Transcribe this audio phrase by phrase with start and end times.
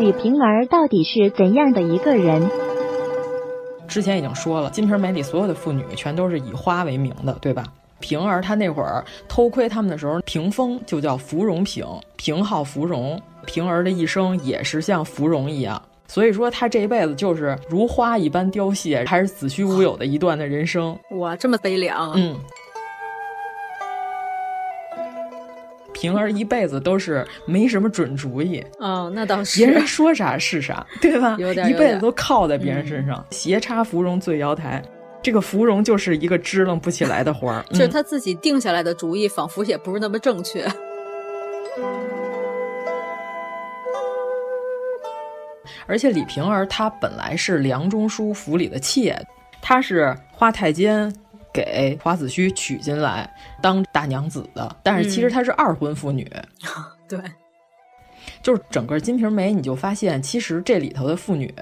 [0.00, 2.48] 李瓶儿到底是怎样的一个人？
[3.86, 7.64] 之前已经说了，《金瓶梅》里所有的妇女全都是以花为名的，对吧？
[7.98, 11.84] 平儿她那会儿偷窥他们的时候，屏风就叫芙蓉屏，
[12.16, 13.20] 屏号芙蓉。
[13.44, 20.98] 平儿的一生也是像芙蓉一样，所以说她这一辈子就是如花一般凋谢，还是子虚乌有的一段的人生。
[21.18, 22.14] 哇，这么悲凉。
[22.16, 22.34] 嗯。
[26.00, 31.36] 平儿一辈子都是没什么准主意哦，那倒是，别人说啥是啥，对吧？
[31.38, 34.82] 有点一辈子都靠在别人身上，斜插芙蓉醉瑶台，
[35.22, 40.66] 这个芙蓉就是一个支棱不起来的花儿， 就是他自己定下来的主意，仿佛也不是那么正确。
[45.86, 49.14] 而且李瓶儿她本来是梁中书府里的妾，
[49.60, 51.12] 她是花太监。
[51.52, 53.28] 给华子虚娶进来
[53.60, 56.30] 当大娘子的，但是其实她是二婚妇女。
[57.08, 57.18] 对，
[58.42, 61.52] 就是整个《金瓶梅》，你就发现其实这里头的妇女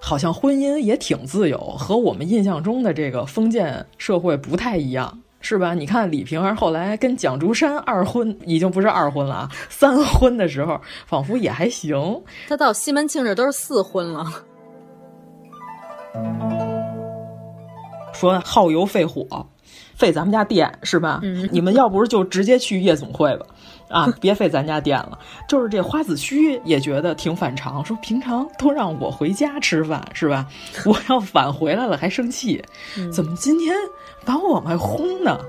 [0.00, 5.74] 好像婚姻也挺自由，和我们印象中的这个封建社会不太一样，是吧？
[5.74, 12.22] 你看李瓶儿后来跟蒋竹山二婚，已经不是二婚了啊， 三婚的时候仿佛也还行。
[12.48, 14.24] 她到西门庆这都是四婚了。
[18.20, 19.46] 说耗油费火，
[19.96, 21.20] 费咱们家电是吧？
[21.50, 23.46] 你们要不是就直接去夜总会吧，
[23.88, 25.18] 啊，别费咱家电了。
[25.48, 30.46] 就是这花子虚也觉得挺反常，说平常都让我回家吃饭是吧？
[30.84, 32.62] 我要返回来了还生气，
[33.10, 33.74] 怎么今天
[34.26, 35.40] 把我们轰呢？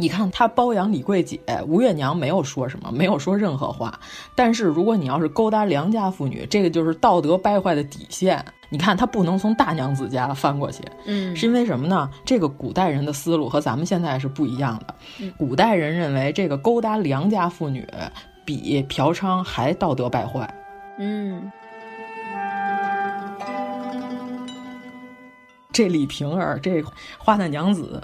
[0.00, 3.98] 你看他包养李桂姐，吴月娘没有说什么，没有说任何话。
[4.36, 8.42] 但是如果你要是勾搭良家妇女，这个就是道德败坏的底线。
[8.70, 12.08] 你看他不能从大娘子家翻过去，嗯，是因为什么呢？
[12.24, 14.94] 这个古代人的思路和咱们现在是不一样的。
[15.36, 17.84] 古代人认为这个勾搭良家妇女
[18.44, 20.48] 比嫖娼还道德败坏。
[20.98, 21.50] 嗯，
[25.72, 26.82] 这李瓶儿，这
[27.18, 28.00] 花旦娘子。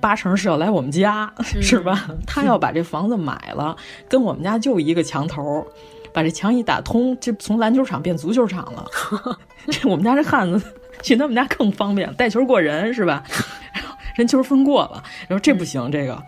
[0.00, 2.08] 八成是要来我们家，是吧？
[2.26, 3.76] 他要把这房子买了，
[4.08, 5.66] 跟我们家就一个墙头，
[6.12, 8.86] 把这墙一打通，就从篮球场变足球场了。
[9.70, 13.22] 这我们家这汉子去他们家更方便，带球过人是吧？
[14.16, 16.20] 人球分过了，然后这不行，这个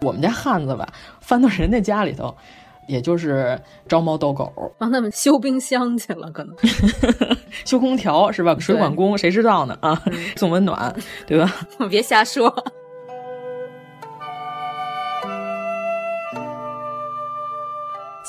[0.00, 0.88] 我们家汉子吧，
[1.20, 2.36] 翻到人家家里头。
[2.88, 6.56] 也就是招猫逗狗，帮他们修冰箱去了，可能
[7.64, 8.56] 修空调是吧？
[8.58, 9.78] 水管工谁知道呢？
[9.80, 10.02] 啊，
[10.36, 10.92] 送温暖，
[11.26, 11.54] 对吧？
[11.88, 12.52] 别瞎说。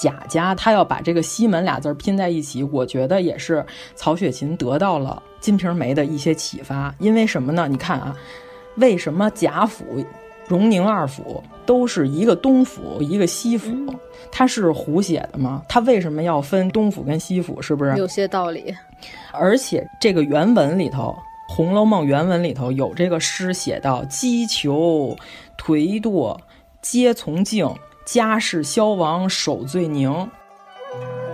[0.02, 3.66] 贾家他要把这个西门俩字拼在一起，我觉得也是
[3.96, 6.94] 曹雪芹得到了《金瓶梅》的一些启发。
[7.00, 7.68] 因为什么呢？
[7.68, 8.16] 你看啊，
[8.76, 10.06] 为什么贾府？
[10.50, 13.72] 荣宁二府都是一个东府一个西府，
[14.32, 15.64] 它是胡写的吗？
[15.70, 17.62] 它为什么要分东府跟西府？
[17.62, 18.76] 是不是有些道理？
[19.32, 21.16] 而且这个原文里头，
[21.54, 25.16] 《红楼梦》原文里头有这个诗写到：“击球
[25.56, 26.36] 颓堕
[26.82, 27.72] 皆从敬，
[28.04, 30.10] 家事消亡守最宁。”《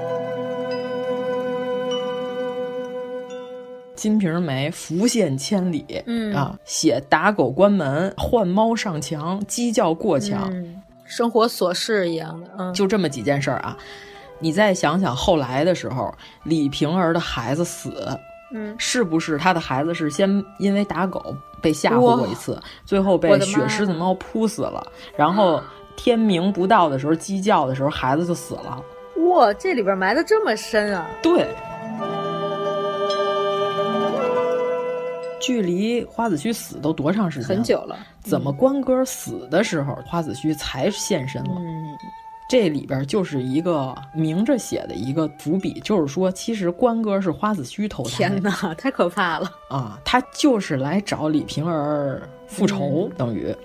[3.96, 10.52] 金瓶梅》浮现千里，嗯啊，写打狗关门、换猫上墙、鸡叫过墙，
[11.06, 13.78] 生活琐事一样的，嗯，就这么几件事儿啊。
[14.40, 16.14] 你再想想后来的时候，
[16.44, 18.08] 李瓶儿的孩子死，
[18.52, 24.86] 嗯，是不是他的孩子是先因为打狗被吓唬过一次，最后被血狮子猫扑死了，
[25.16, 25.62] 然后
[25.96, 28.84] 天明不到的时候鸡叫的时候，孩子就死了。
[29.30, 31.08] 哇，这里边埋的这么深啊！
[31.24, 31.48] 对。
[35.46, 37.50] 距离花子虚死都多长时间？
[37.50, 37.96] 很久了。
[38.20, 41.52] 怎么关哥死的时候，花子虚才现身了？
[41.60, 41.96] 嗯，
[42.50, 48.10] 这里边就是一个明着写的一个伏笔，就是说，其实关哥是花子虚投胎。
[48.10, 50.00] 天哪，太可怕了啊！
[50.04, 53.56] 他就是来找李瓶儿复仇，等于。